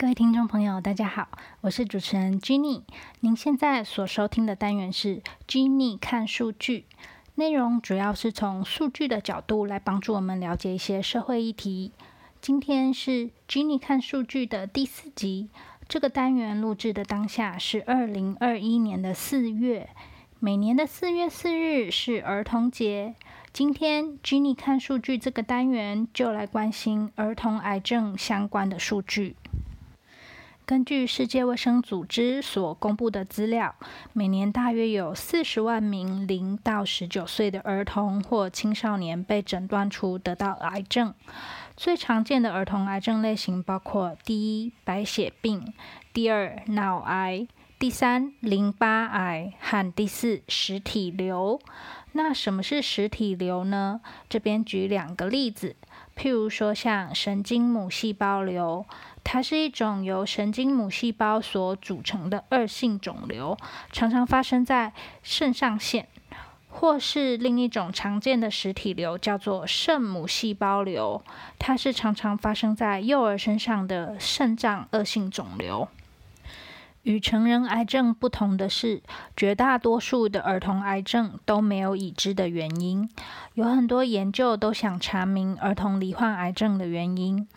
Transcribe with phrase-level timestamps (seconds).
[0.00, 1.26] 各位听众朋友，大家好，
[1.60, 2.82] 我是主持人 Jenny。
[3.18, 6.84] 您现在所收听的单元是 Jenny 看数据，
[7.34, 11.90] 内容主要是从数据的角度来帮助我们了解一些社会议题。
[12.40, 15.48] 今天是 Jenny 看数据的第四集。
[15.88, 19.90] 这个单元录制的当下是二零二一年的四月，
[20.38, 23.16] 每年的四月四日是儿童节。
[23.52, 29.34] 今天 Jenny 看数据这个单元就来关心儿童癌症相关的数据。
[30.68, 33.74] 根据世界卫生组织所公布的资料，
[34.12, 41.14] 每年大约有四十万名零到十九岁的儿童或青少年被诊断出得到癌症。
[41.74, 45.72] 最常见的儿童癌症类型包括：第一，白血病；
[46.12, 47.46] 第二，脑癌；
[47.78, 51.60] 第三，淋巴癌；和第四，实体瘤。
[52.10, 54.00] 那什么是实体瘤呢？
[54.28, 55.76] 这边举两个例子，
[56.16, 58.84] 譬如说像神经母细胞瘤。
[59.22, 63.56] 它是一种由神经母细胞所组成的恶性肿瘤，
[63.92, 66.08] 常常发生在肾上腺，
[66.68, 71.22] 或是另一种常见的实体瘤，叫做肾母细胞瘤。
[71.60, 75.86] 它是常常发生在幼儿身上的肾脏恶性肿瘤。
[77.02, 79.02] 与成人癌症不同的是，
[79.36, 83.08] 绝大多数的儿童癌症都没有已知的原因。
[83.54, 87.48] 有很多研究都想查明儿童罹患癌症的原因。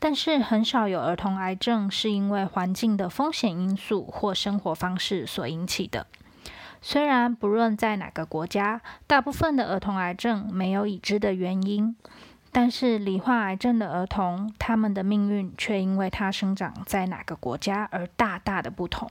[0.00, 6.06] 但是很少有儿童癌症是因为环境的风险因素或生活方式所引起的。
[6.80, 11.96] 虽然不论在哪个国家，大部分的儿童癌症没有已知的原因，
[12.50, 19.10] 但是罹患癌症的儿童，他们的命运却因为他生长在哪个国家而大大的不同。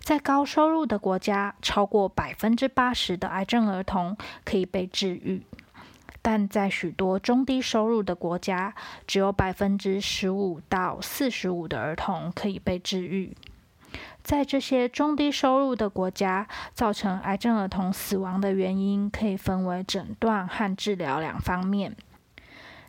[0.00, 5.42] 在高收入的国家，超过百分之八十的癌症儿童可以被治愈。
[6.22, 8.74] 但在许多中低收入的国家，
[9.06, 13.36] 只有百分之十五到四十五的儿童可以被治愈。
[14.22, 21.96] 在这些中低收入的国家，造成癌症儿童死亡的原因可以分为诊断和治疗两方面。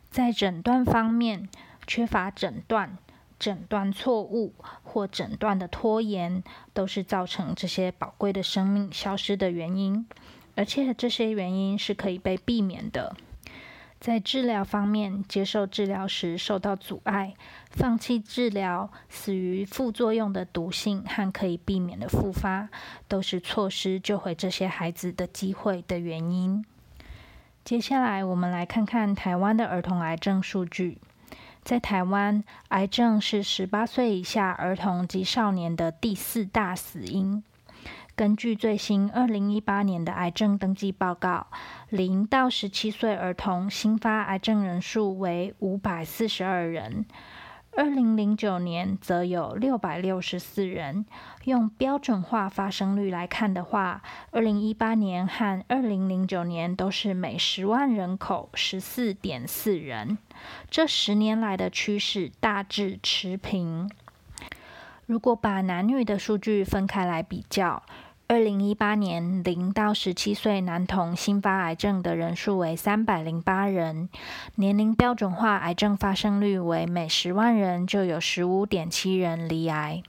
[0.10, 1.48] 在诊断方面，
[1.86, 2.98] 缺乏诊断、
[3.38, 6.44] 诊断错误或诊断的拖延，
[6.74, 10.08] 都是造成这些宝贵的生命消失的原因，
[10.56, 13.16] 而且这些原因是可以被避免的。
[14.00, 17.36] 在治疗方面，接受治疗时受到阻碍、
[17.70, 22.70] 放弃治疗、死于副作用的毒性和可以避免的复发，
[23.08, 26.66] 都是错失救回这些孩子的机会的原因。
[27.64, 30.98] 接下来，我们来看看台湾的儿童癌症数据。
[31.64, 37.44] 在台湾，癌症是十八岁以下儿童及少年的第四大死因。
[38.16, 41.48] 根据最新二零一八年的癌症登记报告，
[41.90, 47.06] 零到十七岁儿童新发癌症人数为五百四十二人，
[47.76, 51.06] 二零零九年则有六百六十四人。
[51.46, 60.18] 用标准化发生率来看的话，二零一八年和二零零九年都是每十万人口十四点四人，
[60.70, 63.90] 这十年来的趋势大致持平。
[65.06, 67.82] 如果把男女的数据分开来比较，
[68.32, 74.08] 二零一八年，零到十七岁男童新发癌症的人数为三百零八人，
[74.54, 80.04] 年龄标准化癌症发生率为每十万人就有十五点七人罹癌。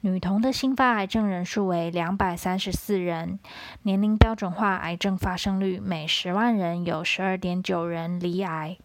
[0.00, 3.38] 女童的新发癌症人数为两百三十四人，
[3.82, 8.78] 年龄标准化癌症发生率每十万人有十二点九人罹癌。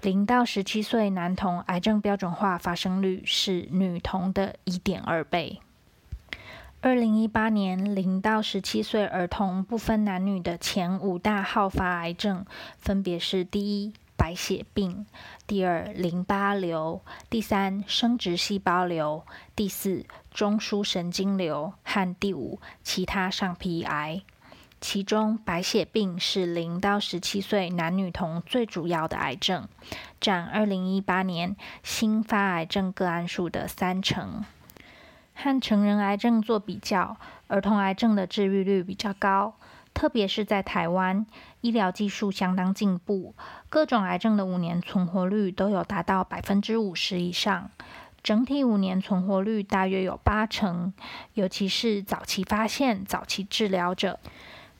[0.00, 5.60] 零到十七岁男童癌症标准化发生率是女童的一点二倍。
[6.86, 12.46] 二零一八年，零到十七岁儿童不分男女的前五大好发癌症，
[12.78, 15.04] 分别是：第一，白血病；
[15.48, 19.24] 第二，淋巴瘤；第三，生殖细胞瘤；
[19.56, 24.22] 第四，中枢神经瘤；和第五，其他上皮癌。
[24.80, 29.66] 其中，白血病是零到十七岁男女童最主要的癌症，
[30.20, 34.44] 占二零一八年新发癌症个案数的三成。
[35.36, 39.54] 和成人癌症做比较，儿童癌症的治愈率比较高，
[39.92, 41.26] 特别是在台湾，
[41.60, 43.34] 医疗技术相当进步，
[43.68, 47.70] 各种癌症的五年存活率都有达到百分之五十以上，
[48.22, 50.92] 整体五年存活率大约有八成，
[51.34, 54.18] 尤其是早期发现、早期治疗者。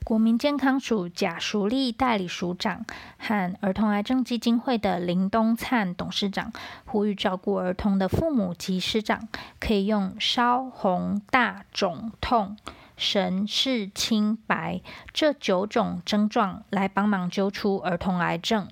[0.07, 2.87] 国民健康署贾淑丽代理署长
[3.19, 6.53] 和儿童癌症基金会的林东灿董事长
[6.85, 9.27] 呼吁，照顾儿童的父母及师长
[9.59, 12.57] 可以用烧、红、大、肿、痛、
[12.97, 14.81] 神、视、清、白
[15.13, 18.69] 这九种症状来帮忙揪出儿童癌症。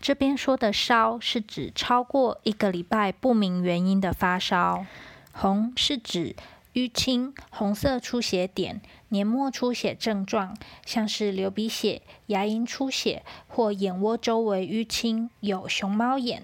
[0.00, 4.86] 这边说的烧是指超过一个礼拜不明原因的发烧。
[5.32, 6.36] 红是指
[6.74, 8.80] 淤青、红色出血点、
[9.14, 16.42] 黏膜出血症状，像是流鼻血、牙龈出血或眼窝周围淤青，有熊猫眼。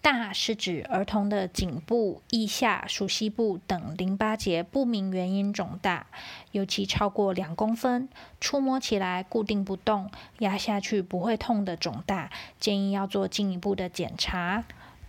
[0.00, 6.06] 大是指儿童的颈部、腋下、属膝部等淋巴结不明原因肿大，
[6.52, 8.08] 尤其超过两公分，
[8.40, 14.64] 触摸起来固定不动，压下去不会痛的肿大，建议要做进一步的检查。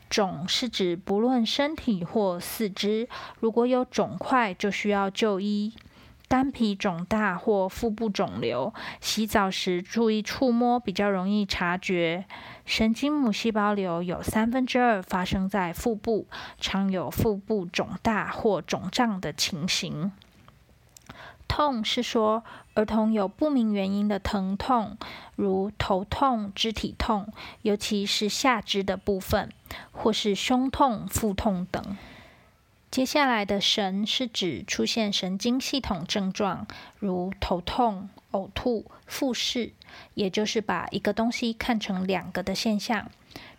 [0.09, 3.07] 肿是指不论身体或四肢，
[3.39, 5.71] 如果有肿块就需要就医。
[6.29, 8.71] 肝皮肿大或腹部肿瘤，
[9.01, 12.25] 洗澡时注意触摸，比较容易察觉。
[12.65, 16.27] 神经母细胞瘤有三分之二发生在腹部，
[16.59, 20.11] 常有腹部肿大或肿胀的情形。
[21.47, 22.43] 痛是说
[22.75, 24.99] 儿童有不明原因的疼痛，
[25.35, 27.33] 如头痛、肢体痛，
[27.63, 29.49] 尤其是下肢的部分，
[29.91, 31.97] 或是胸痛、腹痛等。
[32.91, 36.65] 接下来的神是指出现神经系统症状，
[36.97, 39.73] 如头痛、呕吐、复视，
[40.15, 43.11] 也就是把一个东西看成两个的现象。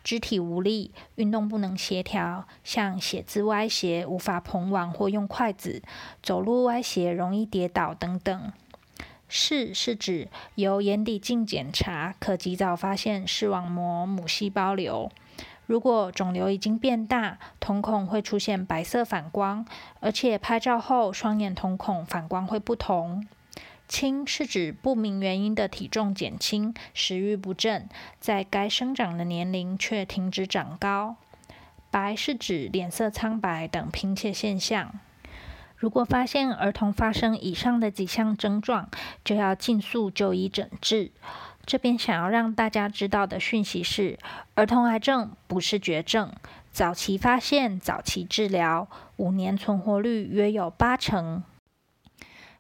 [0.03, 5.81] 肢体无力、运动不能协调，像写字歪斜、无法捧碗或用筷子、
[6.21, 8.53] 走路歪斜、容易跌倒等等。
[9.29, 15.13] 视是指由眼底镜检查，可及早发现视网膜母细胞瘤。
[15.71, 19.65] 如果肿瘤已经变大，瞳孔会出现白色反光，
[20.01, 23.25] 而且拍照后双眼瞳孔反光会不同。
[23.87, 27.89] 轻是指不明原因的体重减轻，食欲不振，
[28.19, 31.15] 在该生长的年龄却停止长高。
[31.93, 34.99] 白是指脸色苍白等贫血现象。
[35.77, 38.91] 如果发现儿童发生以上的几项症状，
[39.25, 41.13] 就要尽速就医诊治。
[41.71, 44.19] 这边想要让大家知道的讯息是：
[44.57, 46.33] 儿童癌症不是绝症，
[46.73, 48.89] 早期发现、早期治疗，
[49.19, 51.45] 五年存活率约有八成。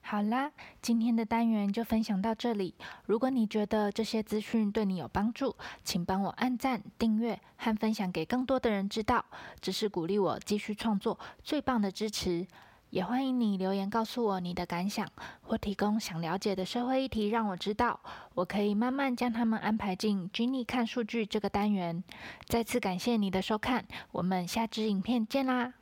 [0.00, 2.76] 好啦，今天的单元就分享到这里。
[3.04, 9.24] 如果你觉得这些资讯对你有帮助，请帮我按赞、订阅和分享给更多的人知道，
[9.60, 12.46] 这是鼓励我继续创作最棒的支持。
[12.90, 15.06] 也欢迎你留言告诉我你的感想，
[15.42, 18.00] 或提供想了解的社会议题，让我知道，
[18.34, 22.02] 我可以慢慢将他们安排进 j 力看数据这个单元。
[22.46, 25.74] 再次感谢你的收看，我们下支影片见啦！